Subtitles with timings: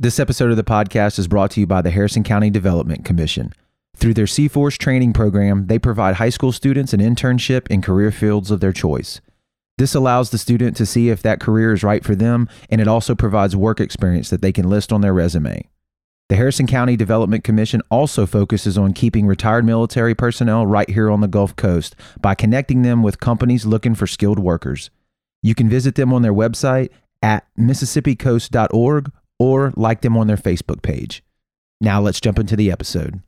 [0.00, 3.52] This episode of the podcast is brought to you by the Harrison County Development Commission.
[3.96, 8.52] Through their C-Force training program, they provide high school students an internship in career fields
[8.52, 9.20] of their choice.
[9.76, 12.86] This allows the student to see if that career is right for them, and it
[12.86, 15.68] also provides work experience that they can list on their resume.
[16.28, 21.22] The Harrison County Development Commission also focuses on keeping retired military personnel right here on
[21.22, 24.90] the Gulf Coast by connecting them with companies looking for skilled workers.
[25.42, 26.90] You can visit them on their website
[27.20, 31.22] at mississippicoast.org or like them on their Facebook page.
[31.80, 33.22] Now let's jump into the episode.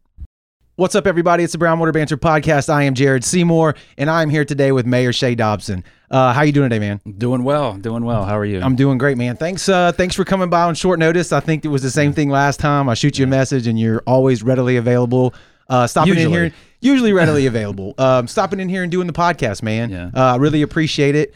[0.77, 1.45] What's up, everybody?
[1.45, 2.70] It's the Brownwater Banter Podcast.
[2.70, 5.84] I am Jared Seymour, and I'm here today with Mayor Shea Dobson.
[6.10, 7.02] Uh, how you doing today, man?
[7.19, 8.24] Doing well, doing well.
[8.24, 8.62] How are you?
[8.62, 9.36] I'm doing great, man.
[9.36, 11.33] Thanks, uh, thanks for coming by on short notice.
[11.33, 12.88] I think it was the same thing last time.
[12.88, 15.34] I shoot you a message, and you're always readily available.
[15.69, 16.50] Uh, stopping in here,
[16.80, 17.95] usually readily available.
[17.98, 19.91] Um, stopping in here and doing the podcast, man.
[19.91, 20.11] Yeah.
[20.14, 21.34] Uh, I really appreciate it.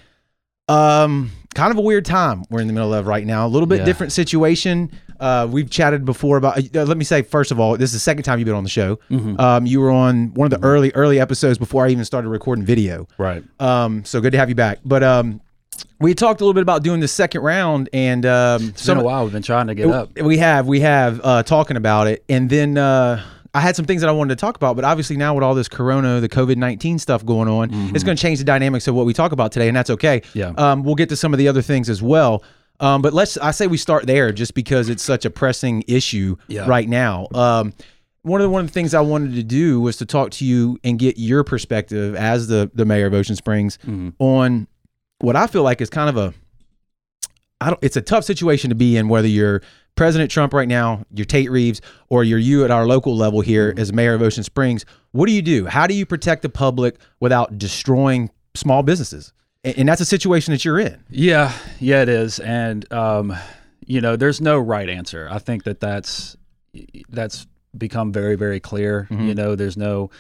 [0.69, 3.47] Um, kind of a weird time we're in the middle of right now.
[3.47, 3.85] A little bit Yeah.
[3.85, 4.91] different situation.
[5.21, 6.59] Uh, we've chatted before about.
[6.77, 8.65] Uh, let me say first of all, this is the second time you've been on
[8.65, 8.97] the show.
[9.11, 9.41] Mm-hmm.
[9.41, 12.65] Um, you were on one of the early early episodes before I even started recording
[12.65, 13.07] video.
[13.17, 13.43] right.
[13.61, 14.81] Um, so good to have you back.
[14.85, 15.41] But um,
[16.01, 19.05] we talked a little bit about doing the second round, and um, It's been a
[19.05, 19.23] while.
[19.25, 20.19] We've been trying to get up.
[20.21, 23.23] we have we have uh, talking about it, and then uh,
[23.55, 25.55] I had some things that I wanted to talk about, but obviously now with all
[25.55, 28.95] this Corona, the COVID nineteen stuff going on, it's going to change the dynamics of
[28.95, 30.21] what we talk about today, and that's okay.
[30.21, 30.39] Mm-hmm.
[30.39, 30.53] Yeah.
[30.57, 32.43] Um, we'll get to some of the other things as well.
[32.81, 36.35] Um, but let's I say we start there just because it's such a pressing issue
[36.49, 36.67] Yeah.
[36.67, 37.29] right now.
[37.33, 37.73] Um,
[38.23, 40.45] one of the one of the things I wanted to do was to talk to
[40.45, 44.09] you and get your perspective as the the mayor of Ocean Springs Mm-hmm.
[44.19, 44.67] on
[45.21, 46.35] what I feel like is kind of a
[47.61, 49.63] I don't it's a tough situation to be in whether you're
[49.97, 53.71] President Trump right now, you're Tate Reeves, or you're you at our local level here
[53.71, 53.81] Mm-hmm.
[53.81, 54.85] as mayor of Ocean Springs.
[55.13, 55.67] What do you do?
[55.67, 59.33] How do you protect the public without destroying small businesses?
[59.63, 61.03] And, and that's a situation that you're in.
[61.11, 62.41] Yeah, yeah, it is.
[62.41, 63.37] And um,
[63.87, 65.29] you know, there's no right answer.
[65.31, 66.37] I think that that's
[67.09, 67.47] that's
[67.77, 69.07] become very, very clear.
[69.11, 69.29] Mm-hmm.
[69.29, 70.11] You know, there's no,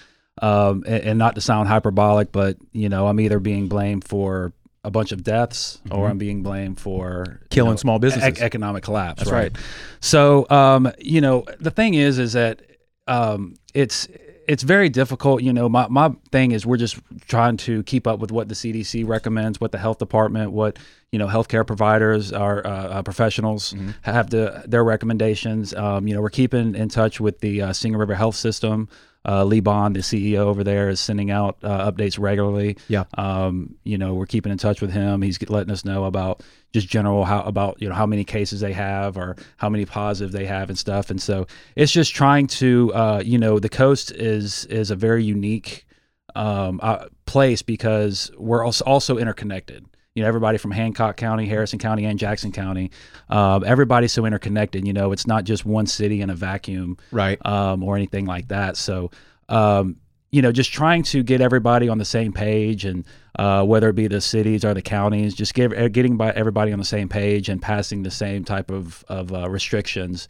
[0.43, 4.53] um, and, and not to sound hyperbolic, but you know, I'm either being blamed for
[4.85, 7.47] a bunch of deaths or I'm being blamed for you Mm-hmm.
[7.51, 8.29] Killing know, small businesses.
[8.29, 9.19] ec- economic collapse.
[9.21, 9.53] That's right.
[10.01, 12.63] So, um, you know, the thing is, is that
[13.07, 14.09] um, it's
[14.47, 15.43] it's very difficult.
[15.43, 18.55] You know, my my thing is we're just trying to keep up with what the
[18.55, 20.79] CDC recommends, what the health department, what
[21.13, 23.91] you know, healthcare providers, our uh, uh, professionals Mm-hmm.
[24.03, 25.73] have to their recommendations.
[25.75, 28.89] Um, you know, we're keeping in touch with the uh, Singing River Health System.
[29.27, 32.77] Uh, Lee Bond, the CEO over there, is sending out uh, updates regularly.
[32.89, 33.05] Yeah.
[33.17, 35.23] Um, you know, we're keeping in touch with him.
[35.23, 36.43] He's letting us know about
[36.73, 40.33] just general how about you know how many cases they have or how many positive
[40.33, 41.09] they have and stuff.
[41.11, 41.47] And so
[41.77, 45.87] it's just trying to uh, you know the coast is is a very unique
[46.35, 49.87] um, uh, place because we're also, also interconnected.
[50.15, 52.93] You know, everybody from Hancock County, Harrison County, and Jackson County,
[53.31, 54.87] um, everybody's so interconnected.
[54.87, 57.45] You know, it's not just one city in a vacuum Right.
[57.45, 58.77] um, or anything like that.
[58.77, 59.11] So,
[59.49, 59.97] um,
[60.31, 63.05] you know, just trying to get everybody on the same page, and
[63.41, 66.73] uh, whether it be the cities or the counties, just give, uh, getting by everybody
[66.73, 70.29] on the same page and passing the same type of of uh, restrictions.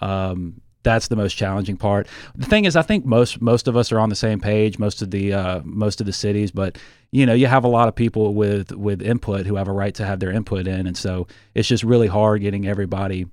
[0.00, 2.06] Um, that's the most challenging part.
[2.36, 4.78] The thing is, I think most most of us are on the same page.
[4.78, 6.78] Most of the uh, most of the cities, but
[7.10, 9.94] you know, you have a lot of people with with input who have a right
[9.96, 13.26] to have their input in, and so it's just really hard getting everybody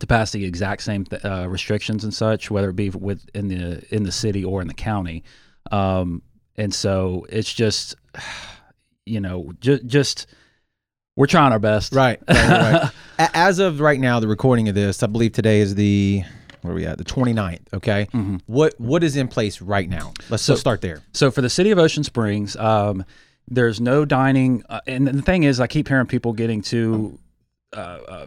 [0.00, 3.46] to pass the exact same th- uh, restrictions and such, whether it be with in
[3.46, 5.22] the in the city or in the county.
[5.70, 6.22] Um,
[6.56, 7.94] and so it's just,
[9.06, 10.26] you know, just just
[11.14, 11.94] we're trying our best.
[11.94, 13.30] Right, right, right.
[13.32, 16.24] As of right now, the recording of this, I believe today is the
[16.64, 16.98] where are we at?
[16.98, 17.60] The 29th.
[17.74, 18.08] Okay.
[18.12, 18.36] Mm-hmm.
[18.46, 20.12] What what is in place right now?
[20.30, 21.02] Let's just start there.
[21.12, 23.04] So for the city of Ocean Springs, um,
[23.46, 27.18] there's no dining, uh, and the thing is, I keep hearing people getting to.
[27.76, 27.76] Uh,
[28.08, 28.26] uh,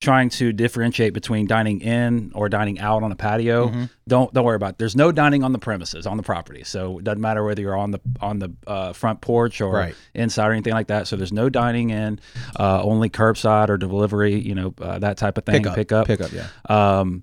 [0.00, 3.84] trying to differentiate between dining in or dining out on a patio Mm-hmm.
[4.06, 4.78] don't don't worry about it.
[4.78, 7.76] there's no dining on the premises on the property so it doesn't matter whether you're
[7.76, 9.94] on the on the uh, front porch or Right.
[10.12, 12.20] inside or anything like that so there's no dining in
[12.60, 15.74] uh, only curbside or delivery you know uh, that type of thing Pick up.
[15.76, 16.32] pick up Pick up.
[16.32, 16.48] Yeah.
[16.68, 17.22] um,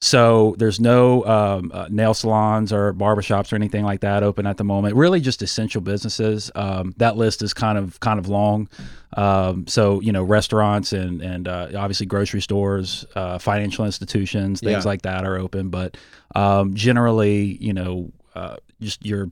[0.00, 4.56] so there's no um, uh, nail salons or barbershops or anything like that open at
[4.56, 4.94] the moment.
[4.94, 6.52] Really, just essential businesses.
[6.54, 8.68] Um, that list is kind of kind of long.
[9.16, 14.84] Um, so you know, restaurants and and uh, obviously grocery stores, uh, financial institutions, things
[14.84, 14.88] Yeah.
[14.88, 15.68] like that are open.
[15.68, 15.96] But
[16.36, 19.30] um, generally, you know, uh, just your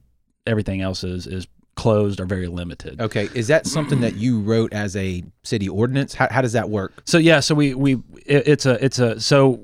[0.48, 1.46] everything else is is
[1.76, 3.00] closed or very limited.
[3.00, 3.28] Okay.
[3.34, 6.14] Is that something that you wrote as a city ordinance?
[6.14, 7.02] How, how does that work?
[7.04, 9.60] So yeah, so we we it, it's a it's a so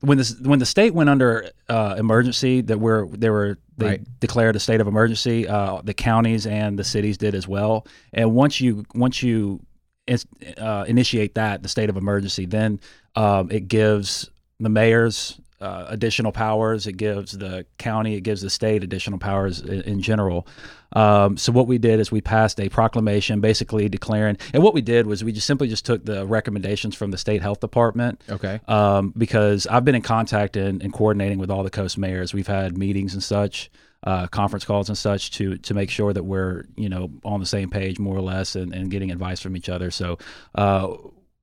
[0.00, 4.20] when this when the state went under uh, emergency that we're they were they Right.
[4.20, 5.46] declared a state of emergency.
[5.46, 7.86] Uh, the counties and the cities did as well.
[8.12, 9.60] And once you once you
[10.58, 12.80] uh, initiate that the state of emergency, then
[13.16, 14.30] um, it gives
[14.60, 16.86] the mayors uh, additional powers.
[16.86, 20.46] It gives the county, it gives the state additional powers in, in general.
[20.92, 24.38] Um, so what we did is we passed a proclamation, basically declaring.
[24.52, 27.42] And what we did was we just simply just took the recommendations from the state
[27.42, 28.22] health department.
[28.28, 28.60] Okay.
[28.68, 32.32] Um, because I've been in contact and, and coordinating with all the coast mayors.
[32.32, 33.70] We've had meetings and such.
[34.04, 37.46] Uh, conference calls and such to to make sure that we're you know on the
[37.46, 39.90] same page more or less and, and getting advice from each other.
[39.90, 40.18] So
[40.54, 40.88] uh,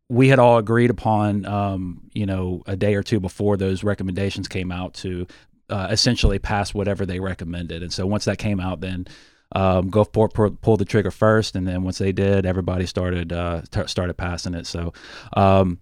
[0.09, 4.47] we had all agreed upon, um, you know, a day or two before those recommendations
[4.47, 5.25] came out to
[5.69, 7.81] uh, essentially pass whatever they recommended.
[7.81, 9.07] And so once that came out, then
[9.55, 13.87] um, Gulfport pulled the trigger first, and then once they did, everybody started uh, t-
[13.87, 14.67] started passing it.
[14.67, 14.93] So.
[15.33, 15.79] Um,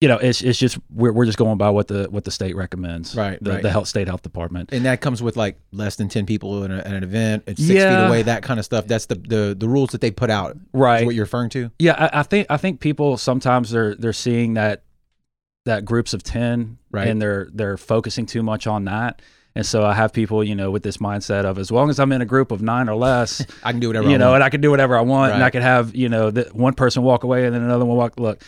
[0.00, 2.56] you know, it's it's just we're we're just going by what the what the state
[2.56, 3.42] recommends, right?
[3.42, 3.62] The, right.
[3.62, 6.72] the health state health department, and that comes with like less than ten people in,
[6.72, 7.44] a, an event.
[7.46, 8.02] It's six yeah.
[8.02, 8.86] feet away, that kind of stuff.
[8.86, 11.06] That's the, the the rules that they put out, right?
[11.06, 11.70] what you're referring to?
[11.78, 14.82] Yeah, I, I, think I think people sometimes they're they're seeing that
[15.64, 17.08] that groups of ten, right?
[17.08, 19.22] And they're they're focusing too much on that.
[19.56, 22.10] And so I have people, you know, with this mindset of as long as I'm
[22.10, 24.36] in a group of nine or less, I can do whatever you I know, want.
[24.36, 25.36] and I can do whatever I want, right.
[25.36, 27.96] and I can have, you know, the, one person walk away and then another one
[27.96, 28.18] walk.
[28.18, 28.42] Look,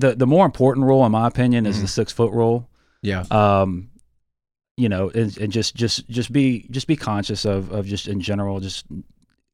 [0.00, 1.82] the the more important rule, in my opinion, is Mhm.
[1.82, 2.68] the six foot rule.
[3.02, 3.24] Yeah.
[3.30, 3.90] Um,
[4.76, 8.20] you know, and, and just just just be just be conscious of of just in
[8.20, 8.86] general, just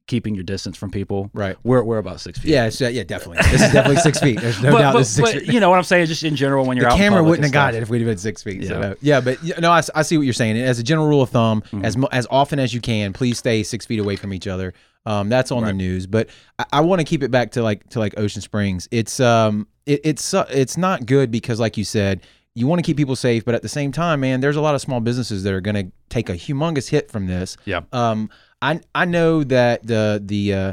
[0.06, 1.30] keeping your distance from people.
[1.34, 1.56] Right.
[1.64, 2.50] We're we're about six feet.
[2.50, 2.68] Yeah.
[2.68, 3.02] So, yeah.
[3.04, 3.38] Definitely.
[3.50, 4.40] This is definitely six feet.
[4.40, 4.92] There's no but, doubt.
[4.92, 5.52] but, this is six but, feet.
[5.52, 6.06] you know what I'm saying?
[6.06, 8.08] Just in general, when you're the out camera wouldn't have got it if we'd have
[8.08, 8.62] been six feet.
[8.62, 8.78] Yeah.
[8.78, 8.94] no.
[9.00, 10.56] yeah, but no, I see what you're saying.
[10.58, 11.84] As a general rule of thumb, Mhm.
[11.84, 14.72] as as often as you can, please stay six feet away from each other.
[15.04, 17.88] Um, that's on the news, but I, I want to keep it back to like
[17.90, 18.88] to like Ocean Springs.
[18.90, 22.22] It's um, it, it's uh, it's not good because, like you said,
[22.56, 24.74] you want to keep people safe, but at the same time, man, there's a lot
[24.74, 27.56] of small businesses that are going to take a humongous hit from this.
[27.66, 27.82] Yeah.
[27.92, 28.30] Um,
[28.62, 30.72] I I know that the the uh,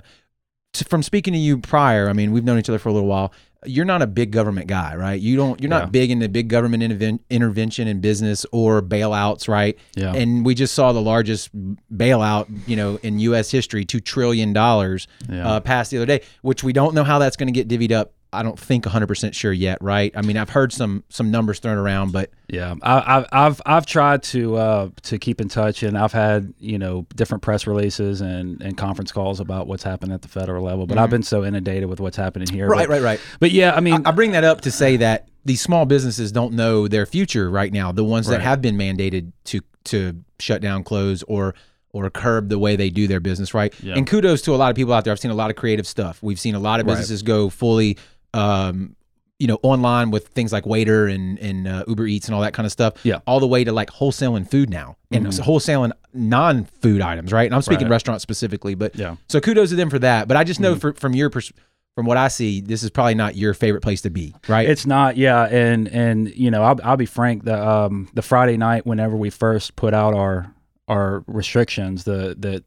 [0.88, 3.34] from speaking to you prior, I mean, we've known each other for a little while.
[3.66, 5.20] You're not a big government guy, right?
[5.22, 5.62] You don't.
[5.62, 5.90] You're not Yeah.
[5.90, 9.78] big into big government interven- intervention in business or bailouts, right?
[9.96, 10.14] Yeah.
[10.14, 11.50] And we just saw the largest
[11.94, 13.52] bailout, you know, in U.S.
[13.52, 15.48] history, two trillion dollars, Yeah.
[15.48, 16.22] uh, passed the other day.
[16.42, 18.14] Which we don't know how that's going to get divvied up.
[18.34, 20.12] I don't think 100 percent sure yet, right?
[20.16, 23.86] I mean, I've heard some some numbers thrown around, but Yeah, I, I've I've I've
[23.86, 28.22] tried to uh, to keep in touch, and I've had you know different press releases
[28.22, 30.88] and, and conference calls about what's happening at the federal level.
[30.88, 32.66] But I've been so inundated with what's happening here.
[32.66, 32.72] Mm-hmm.
[32.72, 33.20] right, but, right, right.
[33.40, 36.54] But yeah, I mean, I bring that up to say that these small businesses don't
[36.54, 37.92] know their future right now.
[37.92, 38.42] The ones that Right.
[38.44, 41.54] have been mandated to to shut down, close, or
[41.96, 43.72] or curb the way they do their business, right?
[43.84, 43.94] Yeah.
[43.96, 45.12] And kudos to a lot of people out there.
[45.12, 46.18] I've seen a lot of creative stuff.
[46.24, 46.94] We've seen a lot of Right.
[46.94, 47.98] businesses go fully,
[48.34, 48.96] um,
[49.40, 52.54] you know, online with things like Waitr and and uh, Uber Eats and all that
[52.54, 52.94] kind of stuff.
[53.04, 53.20] Yeah.
[53.28, 55.40] all the way to like wholesaling food now and Mhm.
[55.42, 57.46] wholesaling non food items, right?
[57.46, 57.92] And I'm speaking Right.
[57.92, 60.28] restaurants specifically, but yeah, so kudos to them for that.
[60.28, 60.74] But I just Mm-hmm.
[60.74, 61.52] know for, from your pers-
[61.96, 64.68] from what I see, this is probably not your favorite place to be, right?
[64.68, 65.16] it's not.
[65.18, 67.44] Yeah, and and you know, I'll, I'll be frank.
[67.44, 70.54] The um the Friday night, whenever we first put out our
[70.88, 72.64] our restrictions, the that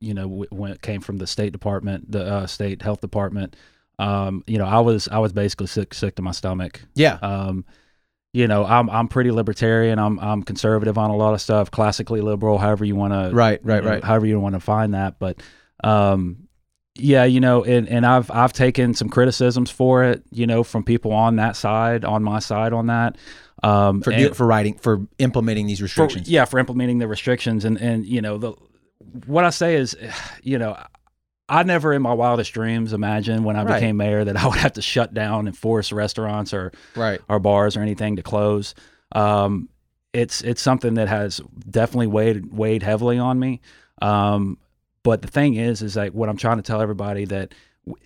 [0.00, 3.56] you know w- when it came from the State Department, the uh, State Health Department.
[3.98, 6.80] Um, you know, I was I was basically sick sick to my stomach.
[6.94, 7.64] yeah, Um,
[8.32, 9.98] you know, I'm I'm pretty libertarian.
[9.98, 13.60] I'm I'm conservative on a lot of stuff, classically liberal, however you want to right,
[13.62, 14.02] right, right.
[14.02, 15.18] however you want to find that.
[15.18, 15.40] But
[15.84, 16.48] um,
[16.94, 20.82] yeah, you know, and, and I've I've taken some criticisms for it, you know, from
[20.84, 23.16] people on that side, on my side on that.
[23.62, 26.28] Um, For and- for writing for implementing these for- restrictions.
[26.28, 28.54] yeah, for implementing the restrictions and and you know the
[29.26, 29.94] what I say is,
[30.42, 30.76] you know,
[31.48, 33.74] I never in my wildest dreams imagined when I Right.
[33.74, 37.20] became mayor that I would have to shut down and force restaurants or Right.
[37.28, 38.74] or bars or anything to close.
[39.12, 39.68] Um,
[40.12, 43.60] it's it's something that has definitely weighed weighed heavily on me.
[44.00, 44.58] Um,
[45.02, 47.54] but the thing is, is like what I'm trying to tell everybody that
[47.86, 48.04] w-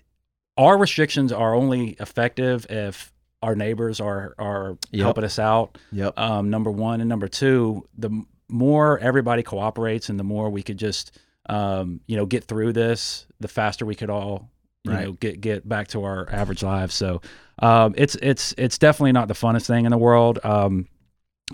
[0.57, 3.13] our restrictions are only effective if
[3.43, 5.03] our neighbors are are Yep.
[5.05, 5.79] helping us out.
[5.93, 6.19] Yep.
[6.19, 10.63] Um, number one and number two, the m- more everybody cooperates and the more we
[10.63, 14.51] could just um, you know get through this, the faster we could all
[14.85, 15.05] you Right.
[15.07, 16.95] know get get back to our average lives.
[16.95, 17.21] So
[17.61, 20.39] um, it's it's it's definitely not the funnest thing in the world.
[20.45, 20.87] Um,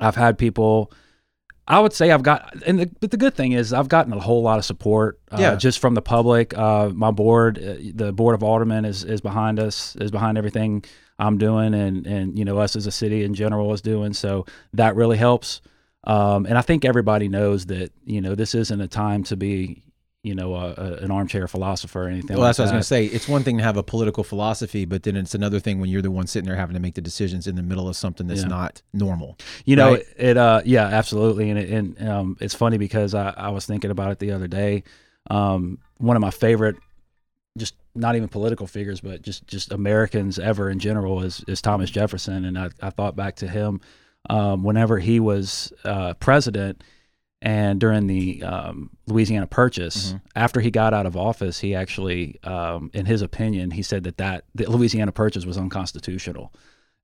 [0.00, 0.92] I've had people.
[1.68, 4.18] I would say I've got, and the, but the good thing is I've gotten a
[4.18, 5.54] whole lot of support, uh, Yeah.
[5.54, 6.58] just from the public.
[6.58, 10.84] Uh, my board, uh, the board of aldermen, is is behind us, is behind everything
[11.20, 14.12] I'm doing, and and you know us as a city in general is doing.
[14.12, 15.60] So that really helps.
[16.04, 19.82] Um, and I think everybody knows that you know this isn't a time to be,
[20.24, 22.36] you know, a, a, an armchair philosopher or anything.
[22.36, 23.16] Well, like that's what I was going to say.
[23.16, 26.02] It's one thing to have a political philosophy, but then it's another thing when you're
[26.02, 28.42] the one sitting there having to make the decisions in the middle of something that's
[28.42, 28.48] Yeah.
[28.48, 29.38] not normal.
[29.64, 30.04] You know, right?
[30.16, 31.50] it, uh, yeah, absolutely.
[31.50, 34.48] And, it, and um, it's funny because I, I was thinking about it the other
[34.48, 34.82] day.
[35.30, 36.76] Um, one of my favorite
[37.58, 41.90] just not even political figures, but just just Americans ever in general is is Thomas
[41.90, 43.80] Jefferson, and I, I thought back to him
[44.30, 46.82] um, whenever he was uh, president.
[47.44, 50.16] And during the um, Louisiana Purchase, Mm-hmm.
[50.36, 54.16] after he got out of office, he actually, um, in his opinion, he said that
[54.18, 56.52] that the Louisiana Purchase was unconstitutional.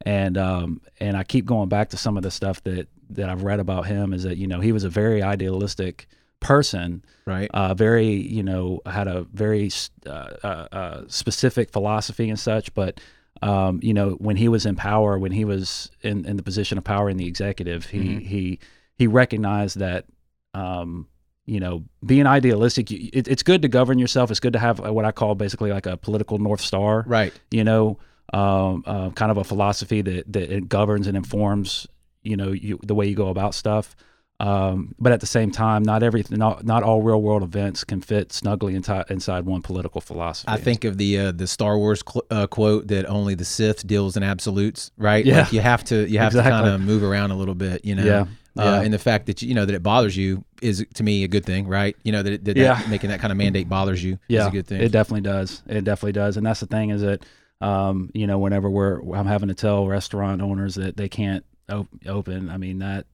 [0.07, 3.43] And um, and I keep going back to some of the stuff that that I've
[3.43, 6.07] read about him is that you know he was a very idealistic
[6.39, 7.51] person, Right.
[7.53, 9.73] uh, very you know had a very
[10.07, 13.01] uh, uh, uh, specific philosophy and such, but
[13.43, 16.79] um, you know when he was in power, when he was in, in the position
[16.79, 18.23] of power in the executive, he Mhm.
[18.27, 18.59] he
[18.97, 20.07] he recognized that
[20.55, 21.07] um,
[21.47, 24.31] you know being idealistic, it, it's good to govern yourself.
[24.31, 27.33] It's good to have what I call basically like a political north star right.
[27.51, 27.99] you know,
[28.33, 31.87] um, uh, kind of a philosophy that that it governs and informs,
[32.23, 33.95] you know, you, the way you go about stuff.
[34.41, 38.01] Um, but at the same time, not everything, not, not all real world events can
[38.01, 40.47] fit snugly inside inside one political philosophy.
[40.49, 43.85] I think of the uh, the Star Wars cl- uh, quote that only the Sith
[43.85, 45.25] deals in absolutes, right?
[45.27, 45.41] Yeah.
[45.41, 47.97] Like you have to you have to kind of move around a little bit, you
[47.97, 48.05] know.
[48.05, 48.21] Yeah.
[48.57, 48.81] Uh, Yeah.
[48.83, 51.45] and the fact that you know that it bothers you is to me a good
[51.45, 51.97] thing, right?
[52.05, 52.81] You know that, that Yeah.
[52.89, 54.81] making that kind of mandate bothers you yeah, is a good thing.
[54.81, 55.63] It definitely does.
[55.67, 56.37] It definitely does.
[56.37, 57.25] And that's the thing is that,
[57.61, 61.89] um, you know, whenever we're, I'm having to tell restaurant owners that they can't op-
[62.07, 62.51] open.
[62.51, 63.07] I mean that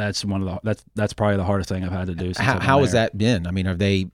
[0.00, 2.32] that's one of the that's that's probably the hardest thing I've had to do.
[2.36, 3.46] How how has that been?
[3.46, 4.06] I mean, are they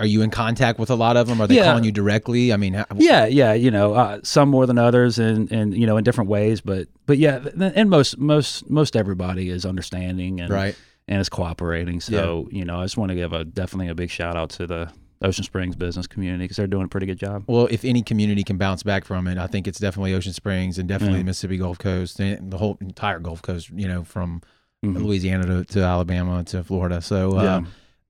[0.00, 1.40] are you in contact with a lot of them?
[1.40, 1.64] Are they Yeah.
[1.66, 2.52] calling you directly?
[2.52, 5.86] I mean, how, Yeah, yeah, you know, uh, some more than others, and and you
[5.86, 6.60] know, in different ways.
[6.60, 10.76] But but yeah, and most most most everybody is understanding and right.
[11.08, 12.00] and is cooperating.
[12.00, 14.66] So you know, I just want to give a definitely a big shout out to
[14.66, 14.90] the
[15.22, 17.44] Ocean Springs business community because they're doing a pretty good job.
[17.46, 20.76] Well, if any community can bounce back from it, I think it's definitely Ocean Springs
[20.76, 21.22] and definitely Yeah.
[21.22, 23.70] the Mississippi Gulf Coast and the whole entire Gulf Coast.
[23.70, 24.42] You know, from
[24.84, 25.02] Mhm.
[25.04, 27.00] Louisiana to, to Alabama to Florida.
[27.00, 27.60] So, Yeah.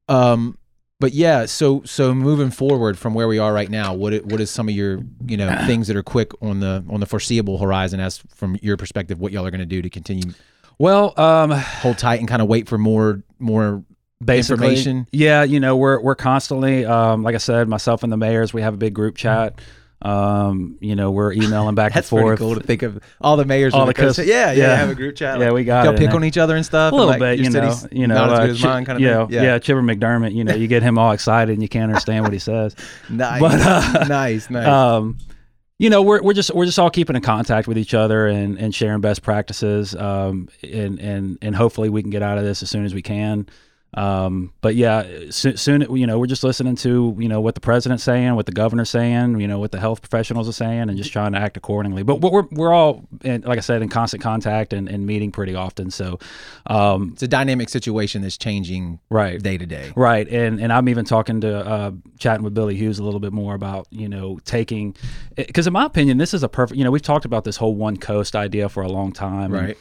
[0.08, 0.58] uh, um,
[1.00, 4.40] but yeah, so so moving forward from where we are right now, what it, what
[4.40, 7.58] is some of your you know things that are quick on the on the foreseeable
[7.58, 10.32] horizon as from your perspective, what y'all are going to do to continue
[10.78, 13.82] Well, um, hold tight and kind of wait for more more
[14.24, 15.06] basically, information?
[15.12, 18.62] Yeah, you know, we're we're constantly, um, like I said, myself and the mayors, we
[18.62, 19.60] have a big group chat.
[20.02, 22.38] Um, you know, we're emailing back and forth.
[22.38, 23.72] pretty cool to think of all the mayors.
[23.72, 24.18] All the coast.
[24.18, 24.76] coast- yeah, yeah, yeah.
[24.76, 25.40] have a group chat.
[25.40, 26.92] Yeah, we got y'all pick on each other and stuff.
[26.92, 28.96] a little like, bit, you know, you know, not as uh, good as mine, kind
[28.96, 29.16] of you thing.
[29.16, 29.58] know, yeah.
[29.58, 30.34] Chipper McDermott.
[30.34, 32.76] You know, you get him all excited and you can't understand what he says.
[33.08, 34.66] nice, But, uh, nice, nice.
[34.66, 35.18] Um,
[35.78, 38.58] you know, we're we're just we're just all keeping in contact with each other and,
[38.58, 39.94] and sharing best practices.
[39.94, 43.02] Um, and and and hopefully we can get out of this as soon as we
[43.02, 43.48] can.
[43.96, 47.60] Um, but yeah, soon, soon you know we're just listening to you know what the
[47.60, 50.96] president's saying, what the governor's saying, you know what the health professionals are saying, and
[50.96, 52.02] just trying to act accordingly.
[52.02, 55.54] But we're we're all in, like I said in constant contact and, and meeting pretty
[55.54, 55.90] often.
[55.90, 56.18] So,
[56.66, 59.92] um, it's a dynamic situation that's changing right, day to day.
[59.94, 63.32] Right, and and I'm even talking to uh, chatting with Billy Hewes a little bit
[63.32, 64.96] more about you know taking
[65.36, 67.74] because in my opinion this is a perfect you know we've talked about this whole
[67.74, 69.78] one coast idea for a long time and Right.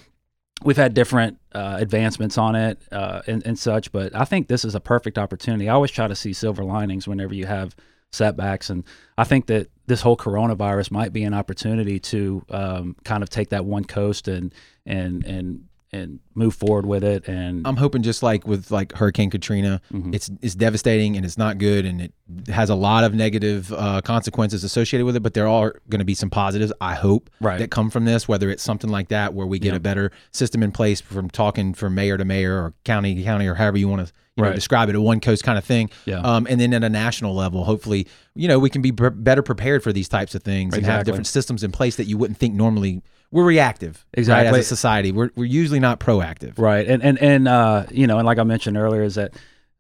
[0.63, 4.65] We've had different uh, advancements on it uh, and, and such but I think this
[4.65, 5.69] is a perfect opportunity.
[5.69, 7.75] I always try to see silver linings whenever you have
[8.12, 8.83] setbacks and
[9.17, 13.50] I think that this whole coronavirus might be an opportunity to um, kind of take
[13.50, 14.53] that one coast and
[14.86, 19.29] and and and move forward with it and I'm hoping just like with like Hurricane
[19.29, 20.13] Katrina, Mhm.
[20.15, 22.13] it's it's devastating and it's not good and it
[22.47, 25.19] has a lot of negative uh, consequences associated with it.
[25.21, 27.59] But there are going to be some positives, I hope, Right.
[27.59, 28.27] that come from this.
[28.27, 29.75] Whether it's something like that where we get Yeah.
[29.77, 33.45] a better system in place from talking from mayor to mayor or county to county
[33.47, 34.55] or however you want to you know Right.
[34.55, 35.91] describe it, a one coast kind of thing.
[36.05, 36.17] Yeah.
[36.21, 39.43] Um, and then at a national level, hopefully, you know, we can be pre- better
[39.43, 42.39] prepared for these types of things and have different systems in place that you wouldn't
[42.39, 43.03] think normally.
[43.33, 44.19] We're reactive, right?
[44.19, 44.59] Exactly.
[44.59, 46.57] As a society, we're we're usually not proactive.
[46.57, 49.33] Right, and and and uh, you know, and like I mentioned earlier, is that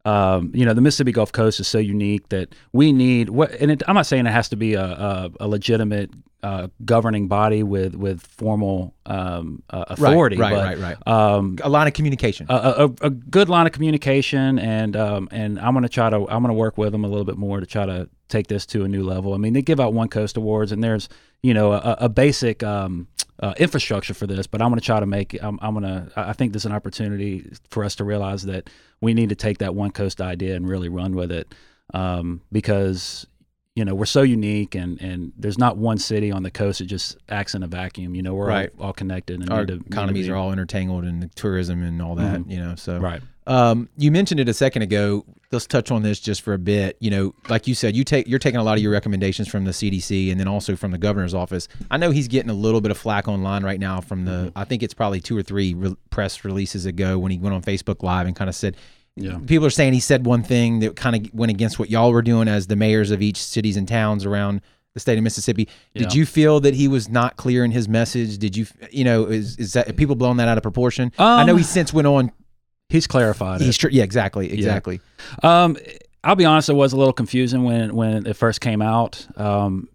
[0.05, 3.71] um, you know the Mississippi Gulf Coast is so unique that we need what, and
[3.71, 6.09] it, I'm not saying it has to be a, a, a legitimate
[6.41, 11.07] uh, governing body with with formal um, uh, authority, right, but, right, right.
[11.07, 12.47] Um, A line of communication.
[12.49, 16.41] a, a, a good line of communication, and um, and I'm gonna try to I'm
[16.41, 18.87] gonna work with them a little bit more to try to take this to a
[18.87, 19.33] new level.
[19.33, 21.07] I mean, they give out One Coast Awards, and there's
[21.43, 23.07] you know a, a basic um,
[23.43, 26.33] uh, infrastructure for this, but I'm gonna try to make I'm, I'm gonna I I
[26.33, 28.69] think there's an opportunity for us to realize that
[29.01, 31.53] we need to take that One Coast idea and really run with it
[31.93, 33.27] um, because
[33.75, 36.85] you know we're so unique and and there's not one city on the coast that
[36.85, 38.15] just acts in a vacuum.
[38.15, 38.69] You know, we're Right.
[38.79, 42.15] all, all connected and Our to- economies are all intertangled and the tourism and all
[42.15, 42.51] that, Mhm.
[42.51, 42.75] you know.
[42.75, 43.21] So, right.
[43.47, 45.25] um, you mentioned it a second ago.
[45.53, 46.97] Let's touch on this just for a bit.
[46.99, 49.63] You know, like you said, you take you're taking a lot of your recommendations from
[49.65, 51.67] the CDC and then also from the governor's office.
[51.91, 54.31] I know he's getting a little bit of flack online right now from the.
[54.31, 54.57] Mm-hmm.
[54.57, 57.61] I think it's probably two or three re- press releases ago when he went on
[57.61, 58.75] Facebook Live and kind of said.
[59.15, 59.37] Yeah.
[59.45, 62.23] people are saying he said one thing that kind of went against what y'all were
[62.23, 64.59] doing as the mayors of each cities and towns around
[64.95, 65.69] the state of Mississippi.
[65.93, 66.17] Did Yeah.
[66.19, 68.39] you feel that he was not clear in his message?
[68.39, 71.11] Did you, you know, is is that are people blowing that out of proportion?
[71.19, 72.31] I know Um, he since went on.
[72.93, 73.65] He's clarified it.
[73.65, 75.01] He's tr- yeah, exactly, exactly.
[75.41, 75.77] Um,
[76.23, 79.25] I'll be honest, it was a little confusing when when it first came out.
[79.35, 79.89] Um,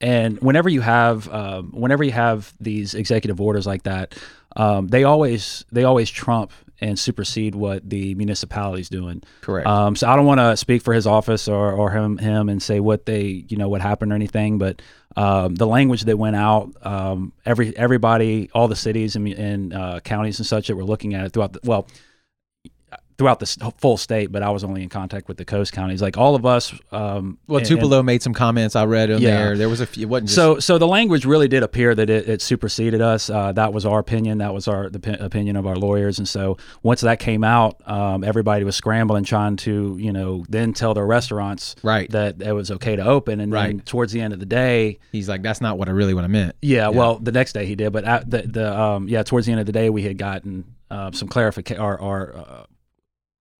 [0.00, 4.16] and whenever you have um, whenever you have these executive orders like that,
[4.54, 9.24] um, they always they always trump and supersede what the municipality's doing.
[9.40, 9.66] Correct.
[9.66, 12.62] Um, so I don't want to speak for his office or, or him him and
[12.62, 14.80] say what they you know what happened or anything, but
[15.16, 19.98] um, the language that went out, um, every everybody, all the cities and, and uh,
[20.00, 21.88] counties and such that were looking at it throughout the well
[23.18, 26.02] throughout the full state, but I was only in contact with the coast counties.
[26.02, 29.22] Like all of us, um, well, and- and- Tupelo made some comments I read on
[29.22, 29.36] Yeah.
[29.36, 29.56] there.
[29.56, 30.02] There was a few.
[30.02, 33.30] It wasn't just, so, so the language really did appear that it, it superseded us.
[33.30, 34.38] Uh, that was our opinion.
[34.38, 36.18] That was our the p- opinion of our lawyers.
[36.18, 40.74] And so, once that came out, um, everybody was scrambling, trying to, you know, then
[40.74, 42.10] tell their restaurants right.
[42.10, 43.40] that it was okay to open.
[43.40, 46.12] And then towards the end of the day, He's like, that's not what I really
[46.12, 46.54] what I meant.
[46.60, 49.52] yeah, well, the next day he did, but at the the um, yeah, towards the
[49.52, 51.82] end of the day, we had gotten uh, some clarification.
[51.82, 52.64] Or, or uh,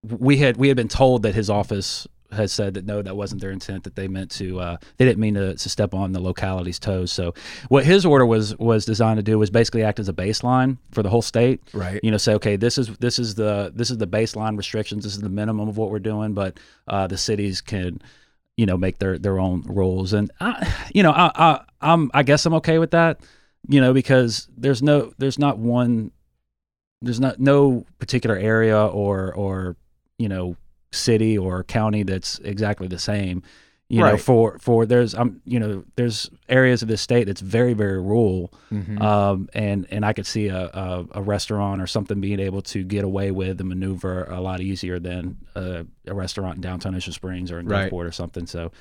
[0.02, 3.40] we had we had been told that his office had said that no, that wasn't
[3.40, 3.84] their intent.
[3.84, 7.12] That they meant to uh, they didn't mean to, to step on the locality's toes.
[7.12, 7.34] So
[7.68, 11.02] what his order was was designed to do was basically act as a baseline for
[11.02, 11.60] the whole state.
[11.72, 12.00] Right.
[12.02, 15.04] You know, say okay, this is this is the this is the baseline restrictions.
[15.04, 18.00] This is the minimum of what we're doing, but uh, the cities can
[18.56, 22.22] you know make their their own rules and I, you know I, I I'm I
[22.22, 23.20] guess I'm okay with that
[23.68, 26.10] you know because there's no there's not one
[27.02, 29.76] there's not no particular area or or
[30.18, 30.56] you know
[30.92, 33.42] city or county that's exactly the same
[33.88, 37.72] you know for for there's um you know there's areas of this state that's very
[37.74, 39.00] very rural Mhm.
[39.00, 42.82] um, and and I could see a, a, a restaurant or something being able to
[42.82, 47.12] get away with the maneuver a lot easier than uh, a restaurant in downtown Ocean
[47.12, 47.92] Springs or in Right.
[47.92, 48.46] Gulfport or something.
[48.46, 48.72] So,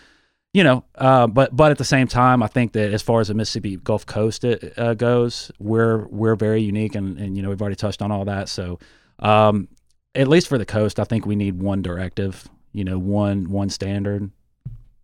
[0.53, 3.27] you know, uh, but but at the same time, I think that as far as
[3.27, 7.49] the Mississippi Gulf Coast it, uh, goes, we're we're very unique, and and you know
[7.49, 8.49] we've already touched on all that.
[8.49, 8.79] So,
[9.19, 9.67] um,
[10.15, 13.69] at least for the coast, I think we need one directive, you know, one one
[13.69, 14.31] standard.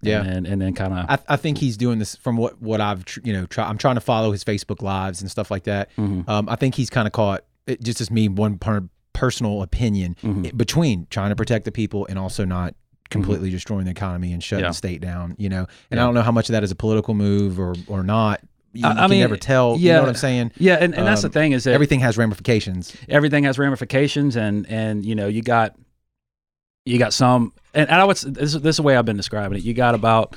[0.03, 0.23] Yeah.
[0.23, 3.05] and, and then kind of I, I think he's doing this from what what I've
[3.05, 5.95] tr- you know try, I'm trying to follow his Facebook lives and stuff like that.
[5.95, 6.27] Mhm.
[6.27, 8.81] Um, I think he's kind of caught it just as me one per,
[9.13, 10.47] personal opinion Mhm.
[10.47, 12.73] i- between trying to protect the people and also not
[13.11, 14.65] completely destroying the economy and shutting Mm-hmm.
[14.65, 14.69] Yeah.
[14.69, 15.35] the state down.
[15.37, 16.01] You know, and Yeah.
[16.01, 18.41] I don't know how much of that is a political move or or not.
[18.73, 19.75] You, I- you can mean, never tell.
[19.77, 19.95] you yeah.
[19.95, 20.51] know what I'm saying?
[20.57, 22.95] yeah, and, and that's the Um, thing is that Everything has ramifications.
[23.09, 25.75] everything has ramifications and and you know you got
[26.85, 29.17] you got some and, and I would this is this is the way I've been
[29.17, 29.63] describing it.
[29.63, 30.35] You got about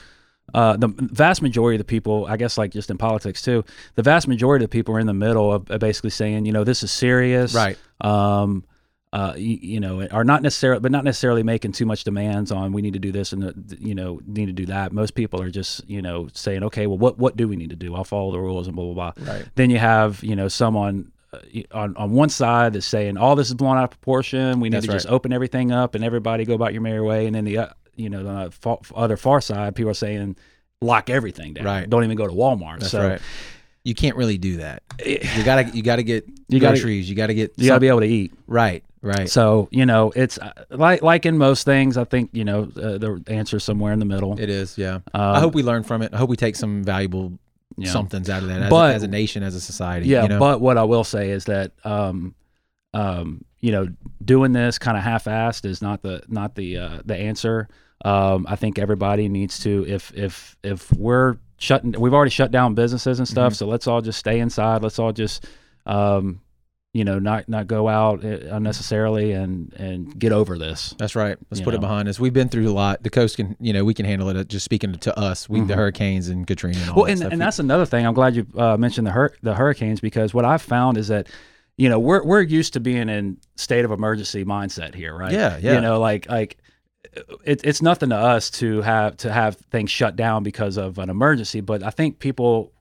[0.52, 4.02] uh, the vast majority of the people, I guess, like just in politics too, the
[4.02, 6.64] vast majority of the people are in the middle of, of basically saying, you know,
[6.64, 7.78] this is serious, Right.
[8.02, 8.62] Um,
[9.14, 12.72] uh, you, you know, are not necessarily, but not necessarily making too much demands on
[12.72, 13.42] we need to do this and
[13.78, 14.92] you know need to do that.
[14.92, 17.76] Most people are just you know saying, okay, well, what what do we need to
[17.76, 17.94] do?
[17.94, 19.32] I'll follow the rules and blah blah blah.
[19.34, 19.44] Right.
[19.54, 21.38] Then you have you know someone uh,
[21.72, 24.58] on on one side that's saying all this is blown out of proportion.
[24.58, 27.26] We need That's to just open everything up and everybody go about your merry way.
[27.26, 30.36] And then the uh, you know the other far side, people are saying
[30.82, 31.64] lock everything down.
[31.66, 31.88] Right.
[31.88, 32.80] Don't even go to Walmart.
[32.80, 33.20] That's so right.
[33.84, 34.82] You can't really do that.
[34.98, 37.08] eh, You gotta you gotta get You gotta- groceries.
[37.08, 38.32] you gotta get you got to be able to eat.
[38.48, 38.82] right.
[39.04, 39.28] Right.
[39.28, 41.98] So you know it's uh, like like in most things.
[41.98, 44.40] I think you know uh, the answer somewhere in the middle.
[44.40, 44.78] It is.
[44.78, 44.94] Yeah.
[45.12, 46.14] Um, I hope we learn from it.
[46.14, 47.38] I hope we take some valuable
[47.76, 47.90] yeah.
[47.90, 50.06] somethings out of that as, But- a, as a nation, as a society.
[50.08, 50.38] Yeah, you know?
[50.38, 52.34] but what I will say is that um,
[52.94, 53.88] um, you know,
[54.24, 57.68] doing this kind of half-assed is not the not the uh, the answer.
[58.04, 62.74] Um, I think everybody needs to if if if we're shutting, we've already shut down
[62.74, 63.52] businesses and stuff.
[63.52, 63.56] Mhm.
[63.56, 64.82] So let's all just stay inside.
[64.82, 65.46] Let's all just
[65.86, 66.40] um,
[66.94, 70.94] you know not not go out uh, unnecessarily and and get over this.
[70.96, 71.36] That's right.
[71.50, 72.18] Let's put it behind us.
[72.18, 73.02] We've been through a lot.
[73.02, 74.36] The coast can, you know, we can handle it.
[74.36, 75.76] uh, Just speaking to us, we the Mhm.
[75.76, 76.78] hurricanes and Katrina.
[76.80, 78.06] And all Well, that and, and that's another thing.
[78.06, 81.26] I'm glad you uh, mentioned the hur- the hurricanes because what I've found is that
[81.76, 85.32] you know we're we're used to being in state of emergency mindset here, right?
[85.32, 85.74] Yeah, yeah.
[85.74, 86.58] You know, like like
[87.44, 91.10] it, it's nothing to us to have to have things shut down because of an
[91.10, 92.72] emergency, but I think people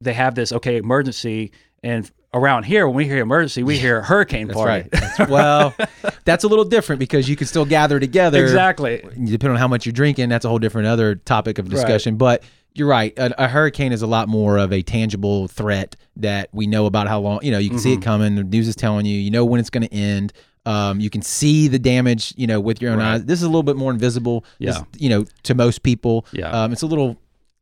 [0.00, 1.52] they have this okay emergency
[1.82, 4.70] and around here when we hear emergency we hear hurricane That's party.
[4.82, 4.90] right.
[4.90, 5.74] That's- well,
[6.24, 8.42] that's a little different because you can still gather together.
[8.42, 8.98] exactly.
[9.02, 12.16] Depending on how much you're drinking, that's a whole different other topic of discussion.
[12.16, 12.42] But
[12.74, 13.18] you're right.
[13.18, 17.08] A, a hurricane is a lot more of a tangible threat that we know about
[17.08, 17.40] how long.
[17.42, 18.02] You know, you can see Mm-hmm.
[18.02, 18.34] it coming.
[18.36, 19.18] The news is telling you.
[19.18, 20.32] You know when it's going to end.
[20.66, 22.34] Um, you can see the damage.
[22.36, 23.14] You know with your own Right.
[23.14, 23.24] eyes.
[23.24, 24.44] This is a little bit more invisible.
[24.60, 24.82] This- Yeah.
[24.98, 26.26] you know, to most people.
[26.32, 26.50] Yeah.
[26.50, 27.16] Um, it's a little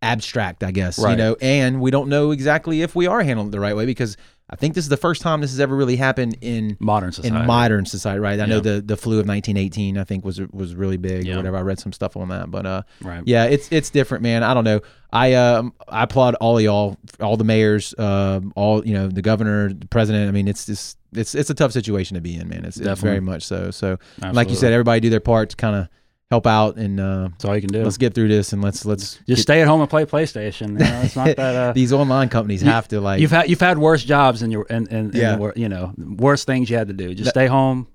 [0.06, 0.98] abstract, I guess.
[0.98, 1.10] Right.
[1.12, 3.86] You know, and we don't know exactly if we are handling it the right way
[3.86, 4.16] because
[4.48, 7.36] I think this is the first time this has ever really happened in Modern society.
[7.36, 8.38] in modern society, right?
[8.38, 11.34] I know the the flu of 1918, I think was was really big Yeah.
[11.34, 11.56] or whatever.
[11.56, 13.22] I read some stuff on that, but uh, Right.
[13.26, 14.44] yeah, it's it's different, man.
[14.44, 14.80] I don't know.
[15.12, 19.22] I um I applaud all of y'all, all the mayors, um, all you know, the
[19.22, 20.28] governor, the president.
[20.28, 22.64] I mean, it's just it's it's a tough situation to be in, man.
[22.64, 23.72] It's, it's very much so.
[23.72, 23.98] So,
[24.32, 25.88] like you said, everybody do their part to kind of
[26.30, 27.84] help out and uh, That's all you can do.
[27.84, 30.70] let's get through this and let's let's Just get- stay at home and play PlayStation.
[30.72, 31.38] You know, it's not that.
[31.56, 34.52] Uh, these online companies You- have to like you've had you've had worse jobs and
[34.52, 35.34] your and and, Yeah.
[35.34, 37.14] and you know worse things you had to do.
[37.14, 37.86] Just That- stay home.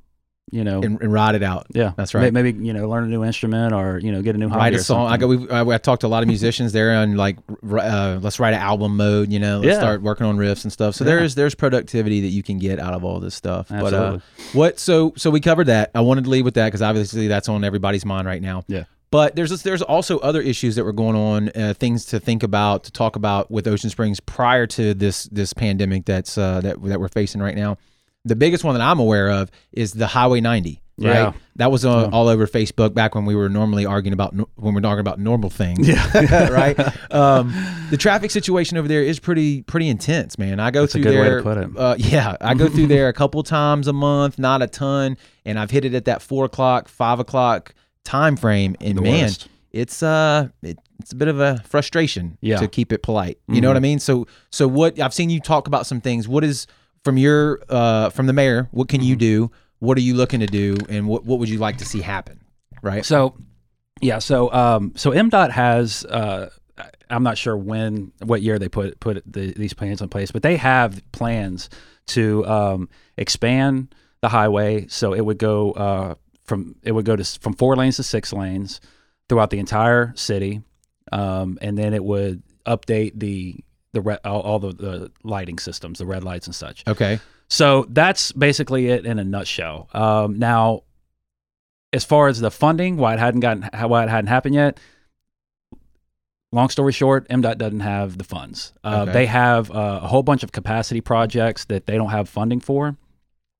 [0.51, 0.81] You know.
[0.81, 1.67] and, and ride it out.
[1.69, 2.33] yeah, that's right.
[2.33, 4.73] Maybe you know learn a new instrument or you know get a new hobby write
[4.73, 5.07] a song.
[5.07, 5.47] I something.
[5.47, 5.61] go.
[5.63, 6.73] We I, I talked to a lot of musicians.
[6.73, 7.37] They're on like
[7.71, 9.31] uh, let's write an album mode.
[9.31, 9.79] You know, let's Yeah.
[9.79, 10.95] start working on riffs and stuff.
[10.95, 11.11] So Yeah.
[11.15, 13.67] there's there's productivity that you can get out of all this stuff.
[13.69, 14.21] But uh, Absolutely.
[14.53, 14.79] what?
[14.79, 15.91] So so we covered that.
[15.95, 18.63] I wanted to leave with that because obviously that's on everybody's mind right now.
[18.67, 18.83] Yeah.
[19.09, 22.43] But there's this, there's also other issues that were going on, uh, things to think
[22.43, 26.81] about, to talk about with Ocean Springs prior to this this pandemic that's uh, that
[26.83, 27.77] that we're facing right now.
[28.25, 30.81] The biggest one that I'm aware of is the Highway 90.
[30.97, 31.33] Right, Yeah.
[31.55, 32.15] that was uh, Yeah.
[32.15, 35.49] all over Facebook back when we were normally arguing about when we're talking about normal
[35.49, 35.87] things.
[35.87, 36.49] Yeah.
[36.51, 36.77] right.
[37.11, 37.53] Um,
[37.89, 40.59] the traffic situation over there is pretty pretty intense, man.
[40.59, 41.41] I go That's a through good way to there.
[41.41, 41.69] put it.
[41.77, 45.57] Uh, yeah, I go through there a couple times a month, not a ton, and
[45.59, 47.73] I've hit it at that four o'clock, five o'clock
[48.05, 48.75] time frame.
[48.79, 49.49] And The man, worst.
[49.71, 52.57] it's uh, it, it's a bit of a frustration Yeah.
[52.57, 53.39] to keep it polite.
[53.49, 53.71] You know Mhm.
[53.71, 53.99] what I mean?
[53.99, 56.27] So so what I've seen you talk about some things.
[56.27, 56.67] What is
[57.03, 58.67] from your uh from the mayor?
[58.71, 59.09] What can Mm-hmm.
[59.09, 59.51] you do?
[59.79, 60.77] What are you looking to do?
[60.89, 62.39] And what what would you like to see happen?
[62.83, 63.05] Right.
[63.05, 63.35] So,
[64.01, 64.19] yeah.
[64.19, 66.05] So, um, so MDOT has.
[66.05, 66.49] Uh,
[67.11, 70.41] I'm not sure when, what year they put put the, these plans in place, but
[70.43, 71.69] they have plans
[72.07, 77.23] to um, expand the highway so it would go uh, from it would go to
[77.39, 78.79] from four lanes to six lanes
[79.27, 80.61] throughout the entire city,
[81.11, 83.59] um, and then it would update the
[83.93, 86.83] the re- all, all the, the lighting systems, the red lights and such.
[86.87, 87.19] Okay.
[87.49, 89.89] So that's basically it in a nutshell.
[89.93, 90.83] Um, now,
[91.93, 94.79] as far as the funding, why it hadn't gotten, why it hadn't happened yet.
[96.53, 98.73] Long story short, MDOT doesn't have the funds.
[98.83, 99.11] Uh, Okay.
[99.13, 102.97] They have uh, a whole bunch of capacity projects that they don't have funding for.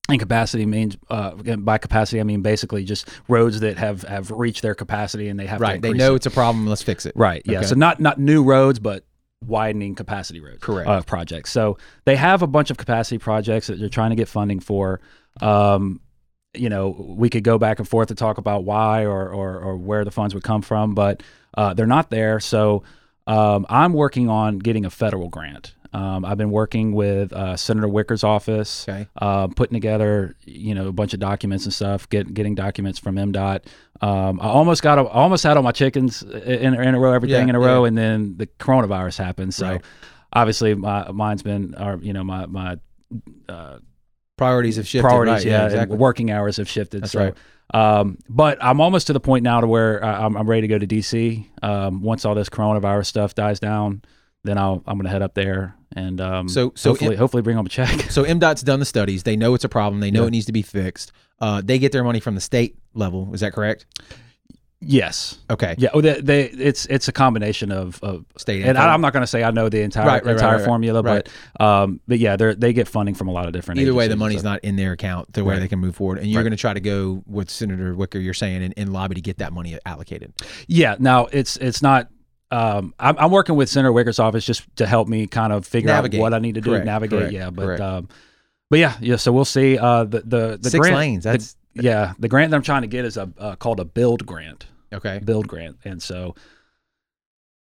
[0.10, 4.62] And capacity means, uh, by capacity, I mean basically just roads that have, have reached
[4.62, 5.82] their capacity and they have to Right.
[5.82, 6.18] They know it.
[6.18, 6.68] it's a problem.
[6.68, 7.14] Let's fix it.
[7.16, 7.42] Right.
[7.46, 7.60] Yeah.
[7.60, 7.68] Okay.
[7.68, 9.06] So not not new roads, but
[9.46, 10.60] widening capacity roads.
[10.62, 10.88] Correct.
[10.88, 11.52] Uh, projects.
[11.52, 15.02] So they have a bunch of capacity projects that they're trying to get funding for.
[15.42, 16.02] Um,
[16.54, 19.78] you know, we could go back and forth to talk about why or or, or
[19.78, 21.24] where the funds would come from, but
[21.58, 22.40] uh, they're not there.
[22.40, 22.84] So
[23.28, 25.74] um, I'm working on getting a federal grant.
[25.94, 29.08] Um, I've been working with uh, Senator Wicker's office, Okay.
[29.18, 33.16] uh, putting together you know a bunch of documents and stuff, get, getting documents from
[33.18, 33.66] MDOT.
[34.02, 37.48] Um, I almost got a, almost had all my chickens in, in a row, everything
[37.48, 37.90] Yeah, in a row, yeah.
[37.90, 39.54] and then the coronavirus happened.
[39.54, 39.82] So Right.
[40.34, 42.78] obviously, my mine's been, or you know, my my
[43.50, 43.78] uh,
[44.38, 45.04] Priorities have shifted.
[45.08, 45.98] priorities, right, yeah, and exactly.
[45.98, 47.04] working hours have shifted.
[47.04, 47.34] That's so, right.
[47.74, 50.68] Um, but I'm almost to the point now to where I- I'm, I'm ready to
[50.68, 51.46] go to DC.
[51.62, 54.02] Um, once all this coronavirus stuff dies down,
[54.44, 57.44] then I'll I'm going to head up there and um, So- so hopefully it- hopefully
[57.44, 57.90] bring home a check.
[58.12, 59.24] So MDOT's done the studies.
[59.24, 60.00] They know it's a problem.
[60.02, 60.28] They know Yeah.
[60.28, 61.12] it needs to be fixed.
[61.40, 63.34] Uh, they get their money from the state level.
[63.34, 63.86] Is that correct?
[64.84, 65.38] yes.
[65.50, 65.76] Okay.
[65.78, 68.78] Yeah, oh, they, they, it's it's a combination of, of State and.
[68.78, 71.04] I, I'm not going to say I know the entire Right, right, entire right, formula,
[71.04, 73.80] but um, but yeah, they they get funding from a lot of different.
[73.80, 73.90] Agencies.
[73.92, 75.60] Either way, the money's so- not in their account to where Right.
[75.60, 76.20] they can move forward.
[76.20, 79.16] And you're going to try to go with Senator Wicker, you're saying, and, and lobby
[79.16, 80.34] to get that money allocated.
[80.68, 82.08] Yeah, now it's it's not.
[82.52, 85.88] Um, I'm, I'm working with Senator Wicker's office just to help me kind of figure
[85.88, 86.20] Navigate.
[86.20, 87.20] out what I need to do, Correct, navigate.
[87.20, 88.10] correct, yeah, but um,
[88.70, 89.16] but yeah, yeah.
[89.16, 89.78] So we'll see.
[89.78, 91.24] Uh, the the the Six grant, lanes.
[91.24, 93.86] That's the, yeah, the grant that I'm trying to get is a uh, called a
[93.86, 94.66] build grant.
[94.94, 95.20] okay.
[95.24, 95.78] build grant.
[95.86, 96.36] And so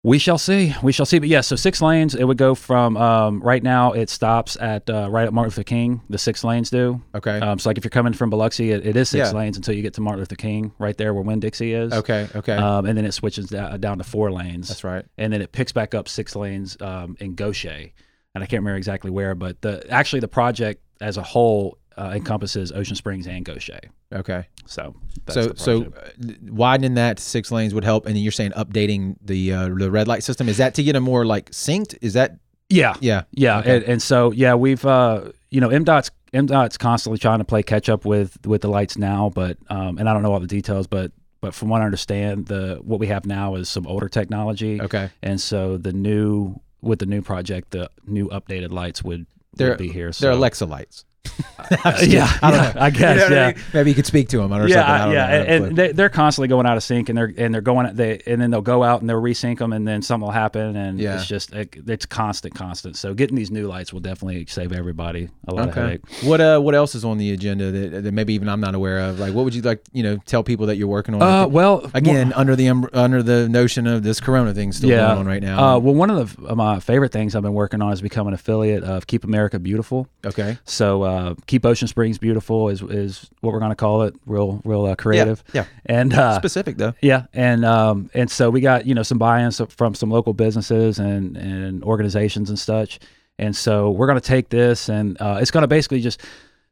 [0.03, 0.73] we shall see.
[0.81, 1.19] We shall see.
[1.19, 4.89] But yeah, so six lanes, it would go from um, right now, it stops at
[4.89, 6.01] uh, right at Martin Luther King.
[6.09, 7.01] The six lanes do.
[7.15, 7.37] Okay.
[7.39, 9.37] Um, so, like if you're coming from Biloxi, it, it is six Yeah.
[9.37, 11.91] lanes until you get to Martin Luther King, right there where Winn Dixie is.
[11.91, 12.27] okay.
[12.33, 12.53] Okay.
[12.53, 14.67] Um, and then it switches down, down to four lanes.
[14.69, 15.03] That's right.
[15.17, 17.89] And then it picks back up six lanes um, in Gautier.
[18.35, 22.11] And I can't remember exactly where, but the actually the project as a whole uh,
[22.15, 23.79] encompasses Ocean Springs and Gautier.
[24.13, 24.47] Okay.
[24.65, 26.09] So, that's so so uh,
[26.49, 29.91] widening that to six lanes would help, and then you're saying updating the uh, the
[29.91, 30.47] red light system.
[30.49, 31.97] Is that to get a more like synced?
[32.01, 32.37] Is that
[32.69, 33.23] yeah, yeah?
[33.31, 33.75] Yeah, Okay.
[33.77, 37.89] and, and so yeah, we've uh, you know MDOT's MDOT's constantly trying to play catch
[37.89, 40.85] up with with the lights now, but um, and I don't know all the details,
[40.87, 44.79] but but from what I understand, the what we have now is some older technology,
[44.81, 45.09] Okay.
[45.23, 49.77] and so the new with the new project, the new updated lights would, They're- would
[49.79, 50.05] be here.
[50.07, 51.03] They're So Alexa lights.
[51.71, 52.73] yeah, I don't yeah, know.
[52.81, 53.47] I You guess, know what I yeah.
[53.53, 53.63] mean?
[53.73, 54.91] Maybe you could speak to him or yeah, something.
[54.93, 55.23] I don't yeah, know.
[55.23, 57.31] I don't have a and, and they, they're constantly going out of sync, and they're
[57.37, 60.01] and they're going they and then they'll go out and they'll resync them, and then
[60.01, 61.15] something will happen, and Yeah.
[61.15, 62.95] it's just it, it's constant, constant.
[62.95, 65.81] So getting these new lights will definitely save everybody a lot of Okay.
[65.81, 66.01] headache.
[66.23, 68.99] What uh what else is on the agenda that, that maybe even I'm not aware
[68.99, 69.19] of?
[69.19, 71.21] Like what would you like, you know, tell people that you're working on?
[71.21, 75.07] Uh, well, Again, under the um, under the notion of this corona thing still Yeah.
[75.07, 75.75] going on right now.
[75.75, 78.27] Uh, well, one of the, of my favorite things I've been working on is become
[78.27, 80.07] an affiliate of Keep America Beautiful.
[80.25, 80.57] okay.
[80.65, 84.15] So uh, Keep Ocean Springs Beautiful is is what we're going to call it.
[84.25, 85.43] Real, real uh, creative.
[85.53, 85.61] Yeah.
[85.61, 85.67] yeah.
[85.97, 86.93] And uh, Specific though.
[87.01, 90.99] yeah, and um, and so we got you know some buy-ins from some local businesses
[90.99, 92.99] and and organizations and such.
[93.37, 96.21] And so we're going to take this, and uh, it's going to basically just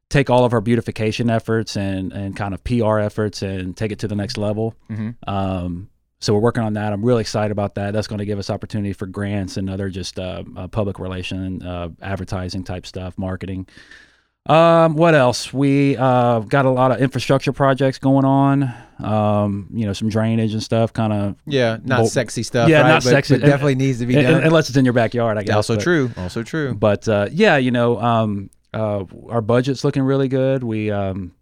[0.09, 3.99] take all of our beautification efforts and and kind of PR efforts and take it
[3.99, 4.73] to the next level.
[4.89, 5.15] Mhm.
[5.27, 6.93] Um, so we're working on that.
[6.93, 7.93] I'm really excited about that.
[7.93, 11.61] That's going to give us opportunity for grants and other just uh, uh, public relation,
[11.61, 13.67] uh, advertising type stuff, marketing.
[14.47, 15.51] Um, what else?
[15.53, 18.73] We uh, got a lot of infrastructure projects going on.
[18.99, 20.91] Um, you know, some drainage and stuff.
[20.93, 22.69] Kind of Yeah, not sexy stuff.
[22.69, 22.87] yeah, right?
[22.87, 23.35] not But- sexy.
[23.37, 24.43] but definitely needs to be done.
[24.43, 25.37] unless it's in your backyard.
[25.37, 25.55] I guess.
[25.55, 26.11] also but- true.
[26.17, 26.73] Also true.
[26.73, 30.63] but uh, yeah, you know, um, uh, our budget's looking really good.
[30.63, 31.33] We, um,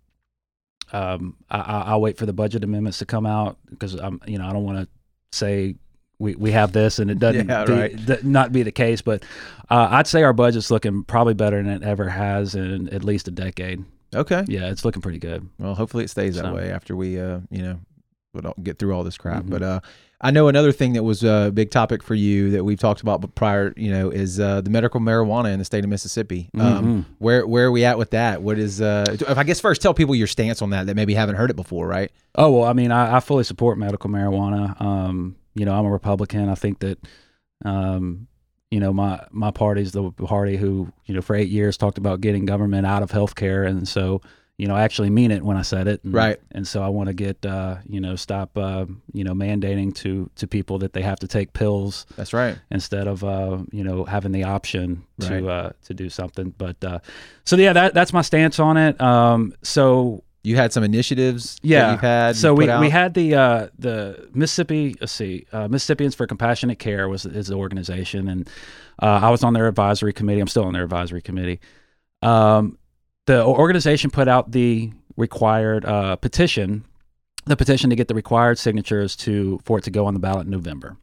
[0.92, 4.38] um, I, I- I'll wait for the budget amendments to come out because I'm, you
[4.38, 4.88] know, I don't want to
[5.32, 5.76] say
[6.20, 8.24] we, we have this and it doesn't Yeah, be- right.
[8.24, 9.02] not be the case.
[9.02, 9.24] But
[9.70, 13.28] uh, I'd say our budget's looking probably better than it ever has in at least
[13.28, 13.84] a decade.
[14.14, 14.44] Okay.
[14.48, 15.48] Yeah, it's looking pretty good.
[15.60, 17.80] Well, hopefully it stays that way after we, uh, you know,
[18.34, 19.44] would get through all this crap.
[19.44, 19.50] Mhm.
[19.50, 19.80] But uh,
[20.22, 23.36] I know another thing that was a big topic for you that we've talked about
[23.36, 26.50] prior, you know, is uh, the medical marijuana in the state of Mississippi.
[26.58, 27.06] Um, Mhm.
[27.20, 28.42] where where are we at with that?
[28.42, 28.82] What is?
[28.82, 31.50] Uh, if I guess first tell people your stance on that that maybe haven't heard
[31.50, 32.12] it before, right?
[32.36, 34.80] Oh well, I mean, I, I fully support medical marijuana.
[34.82, 36.50] Um, you know, I'm a Republican.
[36.50, 37.00] I think that,
[37.64, 38.28] um,
[38.72, 42.22] you know, my my party's the party who, you know, for eight years talked about
[42.22, 44.22] getting government out of healthcare, and so,
[44.58, 46.04] you know, I actually mean it when I said it.
[46.04, 46.40] And, Right.
[46.52, 50.30] And so I want to get, uh, you know, stop, uh, you know, mandating to
[50.36, 52.58] to people that they have to take pills That's right.
[52.72, 55.44] instead of uh, you know having the option to Right.
[55.46, 56.54] uh, to do something.
[56.58, 57.00] But uh,
[57.46, 59.00] so yeah, that that's my stance on it.
[59.00, 61.56] Um, so You had some initiatives.
[61.56, 61.92] that Yeah.
[61.92, 62.36] you've had.
[62.36, 67.10] so we, we had the uh, the Mississippi let's see uh, Mississippians for Compassionate Care
[67.10, 68.50] was is the organization and
[69.02, 71.60] uh, I was on their advisory committee I'm still on their advisory committee
[72.22, 72.78] um,
[73.26, 76.86] the organization put out the required uh, petition
[77.46, 80.46] the petition to get the required signatures to for it to go on the ballot
[80.46, 80.98] in November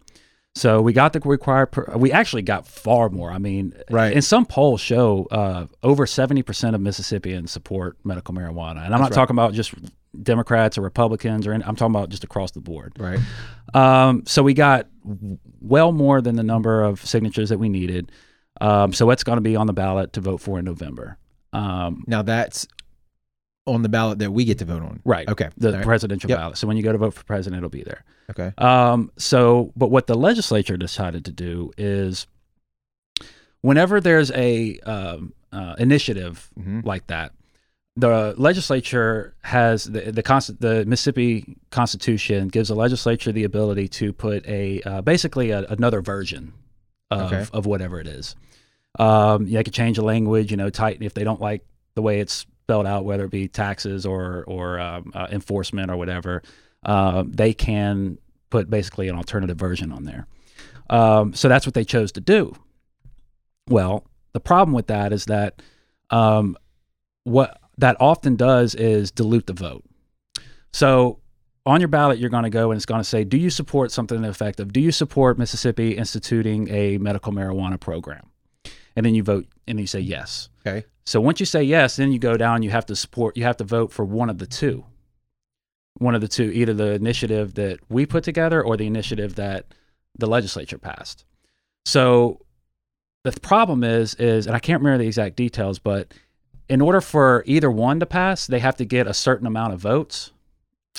[0.54, 4.12] so we got the required per, we actually got far more I mean Right.
[4.12, 9.10] and some polls show uh, over 70% of Mississippians support medical marijuana and I'm not
[9.10, 9.12] right.
[9.12, 9.74] talking about just
[10.22, 12.92] Democrats or Republicans or any, I'm talking about just across the board.
[12.98, 13.18] right.
[13.74, 14.86] Um, so we got
[15.60, 18.12] well more than the number of signatures that we needed.
[18.60, 21.16] Um, so it's going to be on the ballot to vote for in November.
[21.54, 22.68] Um, Now that's
[23.66, 25.00] on the ballot that we get to vote on.
[25.04, 25.28] right.
[25.28, 25.48] Okay.
[25.56, 25.84] The right.
[25.84, 26.38] presidential Yep.
[26.38, 26.58] ballot.
[26.58, 28.04] So when you go to vote for president, it'll be there.
[28.30, 28.52] Okay.
[28.58, 32.26] Um, so, but what the legislature decided to do is
[33.60, 37.32] whenever there's a um, uh, initiative hmm like that.
[37.94, 44.14] The legislature has the the, const- the Mississippi Constitution gives the legislature the ability to
[44.14, 46.54] put a uh, basically a, another version
[47.10, 47.44] of, Okay.
[47.52, 48.34] of whatever it is.
[48.98, 52.20] Um, they could change the language, you know, tighten if they don't like the way
[52.20, 56.42] it's spelled out, whether it be taxes or or um, uh, enforcement or whatever.
[56.84, 58.18] Uh, they can
[58.50, 60.26] put basically an alternative version on there.
[60.90, 62.54] Um, so that's what they chose to do.
[63.68, 65.62] Well, the problem with that is that
[66.10, 66.56] um,
[67.24, 69.84] what that often does is dilute the vote.
[70.72, 71.20] So
[71.64, 73.92] on your ballot, you're going to go and it's going to say, do you support
[73.92, 74.72] something effective?
[74.72, 78.28] Do you support Mississippi instituting a medical marijuana program?
[78.96, 80.48] And then you vote and you say yes.
[80.66, 80.84] Okay.
[81.04, 83.56] So once you say yes, then you go down, you have to support, you have
[83.58, 84.84] to vote for one of the two.
[85.98, 89.66] One of the two, either the initiative that we put together or the initiative that
[90.16, 91.24] the legislature passed.
[91.84, 92.40] So
[93.24, 96.14] the problem is, is, and I can't remember the exact details, but
[96.68, 99.80] in order for either one to pass, they have to get a certain amount of
[99.80, 100.30] votes.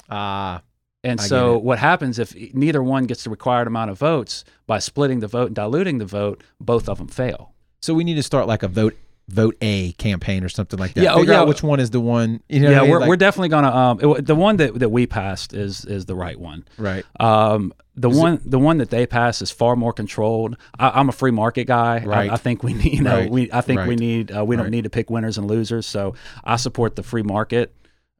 [0.09, 0.61] Ah.
[1.03, 4.79] And I so what happens if neither one gets the required amount of votes by
[4.79, 7.53] splitting the vote and diluting the vote, both of them fail.
[7.81, 8.95] so we need to start like a vote
[9.29, 11.03] vote A campaign or something like that.
[11.03, 11.47] Yeah, oh, Figure out yeah.
[11.49, 12.41] which one is the one.
[12.49, 12.69] You know.
[12.71, 12.91] yeah, I mean?
[12.91, 13.71] we're, Like- we're definitely gonna.
[13.75, 16.65] Um, it, the one that, that we passed is is the right one.
[16.77, 17.05] right.
[17.19, 20.57] Um, the Is it- one the one that they passed is far more controlled.
[20.77, 21.99] I, I'm a free market guy.
[22.01, 22.31] I- Right.
[22.31, 22.93] I, think we need.
[22.93, 23.29] You know, Right.
[23.31, 24.36] we I think we need.
[24.36, 25.86] Uh, we don't need to pick winners and losers.
[25.86, 27.73] So I support the free market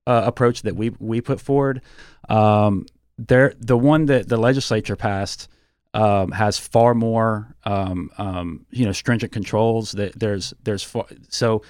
[0.08, 1.82] uh, approach that we we put forward.
[2.30, 2.86] Um,
[3.18, 5.48] there, the one that the legislature passed
[5.94, 9.92] um, has far more, um, um, you know, stringent controls.
[9.92, 11.62] That there's there's far, so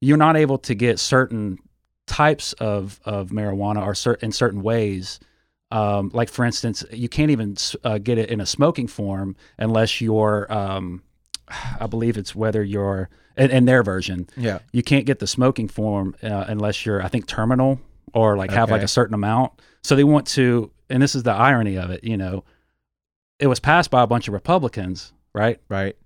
[0.00, 1.58] you're not able to get certain
[2.06, 5.20] types of, of marijuana or cer- in certain ways.
[5.70, 10.00] Um, like for instance, you can't even uh, get it in a smoking form unless
[10.00, 11.02] you're, um,
[11.80, 14.28] I believe it's whether you're in, in, their version.
[14.36, 17.80] Yeah, you can't get the smoking form uh, unless you're, I think, terminal
[18.14, 19.52] or like have like a certain amount.
[19.82, 22.02] So they want to, and this is the irony of it.
[22.02, 22.44] You know,
[23.38, 25.60] it was passed by a bunch of Republicans, right?
[25.68, 25.96] Right.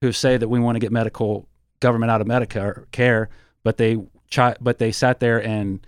[0.00, 1.48] Who say that we want to get medical
[1.80, 3.28] government out of Medicare care,
[3.62, 3.98] but they
[4.30, 5.86] try, but they sat there and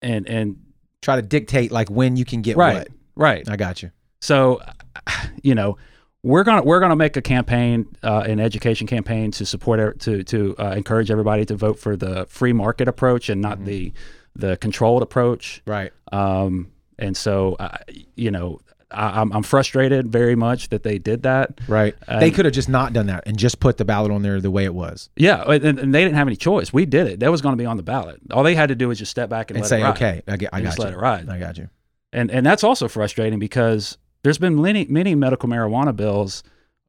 [0.00, 0.56] and and
[1.00, 2.88] try to dictate like when you can get right, what.
[3.16, 3.48] Right.
[3.48, 3.90] I got you.
[4.20, 4.60] So,
[5.42, 5.78] you know,
[6.22, 10.54] we're gonna we're gonna make a campaign, uh, an education campaign to support to to
[10.58, 13.66] uh, encourage everybody to vote for the free market approach and not mm-hmm.
[13.66, 13.92] the
[14.36, 15.62] the controlled approach.
[15.66, 15.92] Right.
[16.12, 17.78] Um, and so, uh,
[18.14, 18.60] you know,
[18.94, 21.60] I, am I'm frustrated very much that they did that.
[21.68, 21.94] Right.
[22.08, 24.50] they could have just not done that and just put the ballot on there the
[24.50, 25.10] way it was.
[25.16, 26.72] Yeah, and, and they didn't have any choice.
[26.72, 27.20] We did it.
[27.20, 28.20] That was going to be on the ballot.
[28.30, 30.50] All they had to do was just step back and, and say, "Okay, I, get,
[30.52, 30.84] I got just you.
[30.84, 31.68] let it ride." I got you.
[32.12, 36.42] And and that's also frustrating because there's been many many medical marijuana bills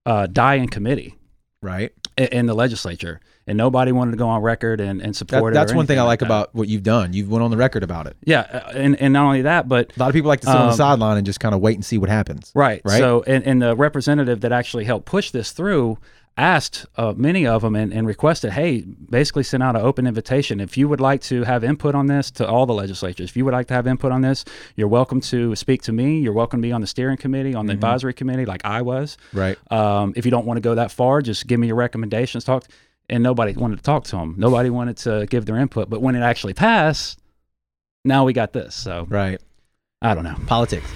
[0.06, 1.18] uh, die in committee.
[1.63, 1.91] Right.
[2.15, 5.73] In, the legislature and nobody wanted to go on record and, and support that, That's
[5.73, 7.13] one thing I like, like about what you've done.
[7.13, 8.15] You've went on the record about it.
[8.23, 10.56] Yeah, uh, and, and not only that, but a lot of people like to sit
[10.56, 12.52] um, on the um, sideline and just kind of wait and see what happens.
[12.54, 12.82] Right.
[12.86, 12.99] Right.
[12.99, 15.97] So, and, and the representative that actually helped push this through
[16.38, 20.60] asked uh, many of them and, and, requested, hey, basically sent out an open invitation.
[20.60, 23.46] If you would like to have input on this to all the legislatures, if you
[23.46, 24.43] would like to have input on this,
[24.76, 26.19] you're welcome to speak to me.
[26.19, 27.78] You're welcome to be on the steering committee, on the mm-hmm.
[27.78, 29.17] advisory committee, like I was.
[29.32, 29.58] Right.
[29.72, 32.43] Um, if you don't want to go that far, just give me your recommendations.
[32.43, 32.65] Talk
[33.10, 34.36] and nobody wanted to talk to them.
[34.38, 35.89] Nobody wanted to give their input.
[35.89, 37.19] But when it actually passed,
[38.04, 38.76] now we got this.
[38.76, 39.39] So right,
[40.02, 40.89] I don't know politics.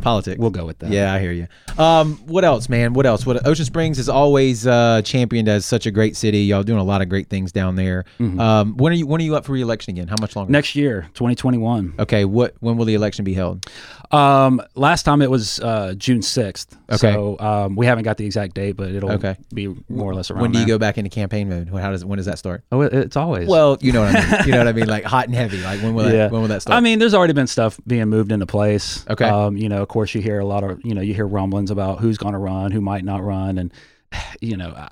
[0.00, 0.38] Politics.
[0.38, 0.90] We'll go with that.
[0.90, 1.46] Yeah, I hear you.
[1.78, 2.92] Um, what else, man?
[2.92, 3.24] What else?
[3.24, 6.40] What Ocean Springs is always uh, championed as such a great city.
[6.44, 8.04] Y'all doing a lot of great things down there.
[8.18, 8.40] Mm-hmm.
[8.40, 10.08] Um, when are you when are you up for reelection again?
[10.08, 10.50] How much longer?
[10.50, 11.94] Next year, 2021.
[11.98, 12.24] Okay.
[12.24, 13.66] What when will the election be held?
[14.10, 16.66] Um, last time it was uh, June 6th.
[16.90, 17.12] Okay.
[17.12, 19.36] So um, we haven't got the exact date, but it'll okay.
[19.54, 20.42] be more or less around.
[20.42, 20.74] When do you there.
[20.74, 21.68] go back into campaign mode?
[21.68, 22.64] How does when does that start?
[22.72, 23.48] Oh, it's always.
[23.48, 24.40] Well, you know what I mean.
[24.46, 25.62] you know what I mean, like hot and heavy.
[25.62, 26.10] Like when will yeah.
[26.10, 26.76] that when will that start?
[26.76, 29.04] I mean, there's already been stuff being moved into place.
[29.08, 29.26] Okay.
[29.26, 32.00] Um, you know, course, you hear a lot of you know you hear rumblings about
[32.00, 33.72] who's going to run, who might not run, and
[34.40, 34.88] you know,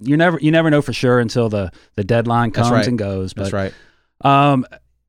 [0.00, 2.86] you never you never know for sure until the the deadline comes right.
[2.86, 3.32] and goes.
[3.32, 3.74] But, That's right.
[4.20, 4.66] Um,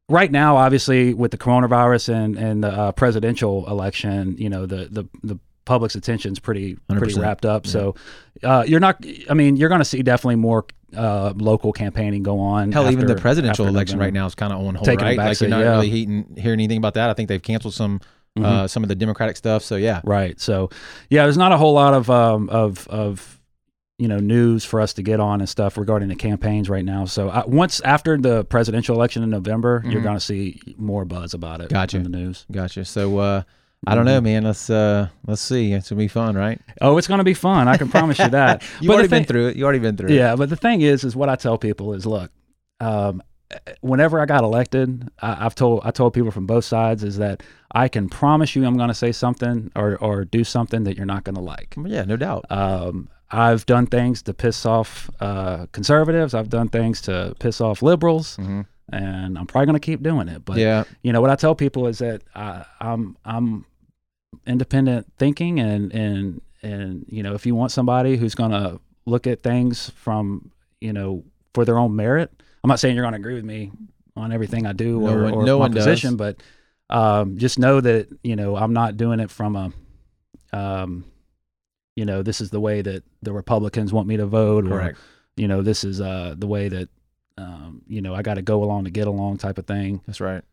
[0.09, 4.87] right now, obviously, with the coronavirus and and the uh, presidential election, you know, the
[4.89, 6.97] the the public's attention is pretty 100%.
[6.97, 7.65] pretty wrapped up.
[7.65, 7.71] Yeah.
[7.71, 7.95] So
[8.43, 9.03] uh, you're not.
[9.29, 12.71] I mean, you're going to see definitely more uh, local campaigning go on.
[12.71, 15.17] Hell, after, even the presidential election right now is kind of on hold, right?
[15.17, 15.71] Like you're not yeah.
[15.71, 17.09] really hearing anything about that.
[17.09, 18.01] I think they've canceled some.
[18.37, 18.45] Mm-hmm.
[18.45, 20.39] Uh, some of the Democratic stuff, so yeah, right.
[20.41, 20.69] So,
[21.09, 23.39] yeah, there's not a whole lot of um, of of
[23.97, 27.05] you know news for us to get on and stuff regarding the campaigns right now.
[27.05, 29.91] So I, once after the presidential election in November, mm-hmm.
[29.91, 31.69] you're going to see more buzz about it.
[31.69, 31.97] Gotcha.
[31.97, 32.45] In the news.
[32.51, 32.83] Gotcha.
[32.83, 33.43] So uh,
[33.87, 34.23] I don't know, mm-hmm.
[34.25, 34.43] man.
[34.43, 35.73] Let's uh, let's see.
[35.73, 36.59] It's gonna be fun, right?
[36.81, 37.67] Oh, it's gonna be fun.
[37.67, 38.63] I can promise you that.
[38.81, 39.55] you already thing, been through it.
[39.55, 40.15] You already been through it.
[40.15, 42.31] Yeah, but the thing is, is what I tell people is, look,
[42.79, 43.21] um,
[43.81, 47.43] whenever I got elected, I, have told I told people from both sides is that
[47.71, 51.05] I can promise you I'm going to say something or or do something that you're
[51.05, 51.75] not going to like.
[51.85, 52.45] Yeah, no doubt.
[52.49, 56.33] Um, I've done things to piss off uh, conservatives.
[56.33, 58.61] I've done things to piss off liberals, mm-hmm.
[58.91, 60.45] and I'm probably going to keep doing it.
[60.45, 60.83] But yeah.
[61.01, 63.65] you know what I tell people is that I, I'm I'm
[64.45, 69.27] independent thinking, and and and you know if you want somebody who's going to look
[69.27, 72.31] at things from you know for their own merit,
[72.65, 73.71] I'm not saying you're going to agree with me
[74.15, 76.35] on everything I do no or, one, or no my position, does.
[76.89, 79.71] but um, just know that you know I'm not doing it from a
[80.51, 81.05] um,
[81.95, 84.97] you know, this is the way that the Republicans want me to vote, Correct.
[84.97, 85.01] or
[85.37, 86.89] you know, this is uh, the way that
[87.37, 90.01] um, you know I got to go along to get along, type of thing.
[90.07, 90.43] That's right.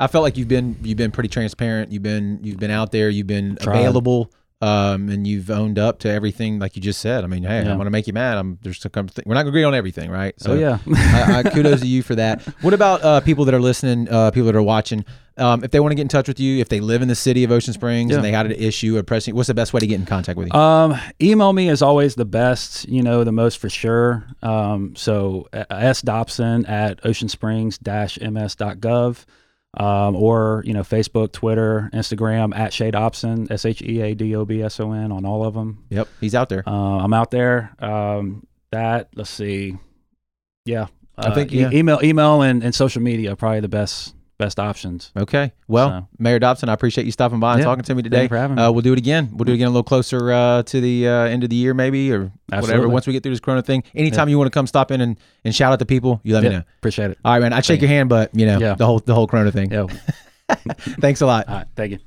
[0.00, 1.92] I felt like you've been you've been pretty transparent.
[1.92, 3.10] You've been you've been out there.
[3.10, 3.76] You've been Tried.
[3.76, 4.32] available.
[4.64, 7.22] Um, and you've owned up to everything, like you just said.
[7.22, 7.70] I mean, hey, yeah.
[7.70, 8.38] I'm going to make you mad.
[8.38, 10.32] I'm there's some, we're not going to agree on everything, right?
[10.40, 12.42] So oh, yeah, I, I, kudos to you for that.
[12.64, 15.04] What about uh, people that are listening, uh, people that are watching?
[15.36, 17.14] Um, if they want to get in touch with you, if they live in the
[17.14, 18.16] city of Ocean Springs yeah.
[18.16, 20.38] and they had an issue, a pressing, what's the best way to get in contact
[20.38, 20.54] with you?
[20.58, 24.24] Um, email me is always the best, you know, the most for sure.
[24.42, 29.24] Um, so s dobson at oceansprings-ms.gov.
[29.76, 34.34] Um, or you know Facebook, Twitter, Instagram at Shea Dobson, S H E A D
[34.36, 35.84] O B S O N on all of them.
[35.90, 36.62] Yep, he's out there.
[36.66, 37.74] Uh, I'm out there.
[37.78, 39.76] Um, that let's see,
[40.64, 40.86] yeah.
[41.16, 41.70] I think uh, yeah.
[41.70, 45.12] email, email, and, and social media are probably the best best options.
[45.16, 45.52] Okay.
[45.68, 47.64] Well, So- Mayor Dobson, I appreciate you stopping by and Yeah.
[47.66, 48.22] talking to me Thank today.
[48.24, 48.62] you for having me.
[48.62, 49.30] Uh, we'll do it again.
[49.32, 51.72] We'll do it again a little closer uh, to the uh, end of the year,
[51.74, 52.88] maybe, or whatever.
[52.88, 55.18] Once we get through this Corona thing, anytime you want to come stop in and,
[55.44, 56.62] and shout out to people, you let me know.
[56.78, 57.18] appreciate it.
[57.24, 57.52] All right, man.
[57.52, 58.74] I'd shake Thank your hand, but you know Yeah.
[58.74, 59.70] the whole the whole Corona thing.
[59.72, 59.86] Yeah.
[61.00, 61.48] Thanks a lot.
[61.48, 61.66] All right.
[61.76, 61.98] Thank you.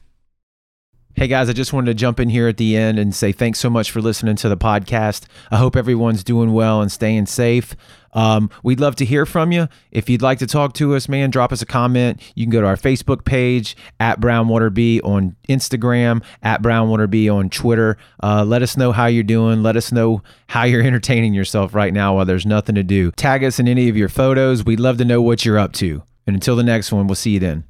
[1.16, 3.58] Hey guys, I just wanted to jump in here at the end and say thanks
[3.58, 5.24] so much for listening to the podcast.
[5.50, 7.76] I hope everyone's doing well and staying safe.
[8.18, 9.68] Um, we'd love to hear from you.
[9.92, 12.20] If you'd like to talk to us, man, drop us a comment.
[12.34, 17.96] You can go to our Facebook page at BrownwaterB on Instagram, at BrownwaterB on Twitter.
[18.24, 19.62] Uh, let us know how you're doing.
[19.62, 23.12] Let us know how you're entertaining yourself right now while there's nothing to do.
[23.12, 24.66] Tag us in any of your photos.
[24.66, 26.02] We'd love to know what you're up to.
[26.26, 27.66] And until the next one, we'll see you then.